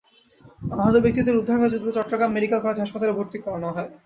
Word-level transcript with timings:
আহত 0.75 0.95
ব্যক্তিদের 1.03 1.39
উদ্ধার 1.39 1.57
করে 1.59 1.71
দ্রুত 1.73 1.95
চট্টগ্রাম 1.97 2.31
মেডিকেল 2.33 2.59
কলেজ 2.61 2.77
হাসপাতালে 2.81 3.17
ভর্তি 3.17 3.37
করানো 3.39 3.69
হয়। 3.69 3.89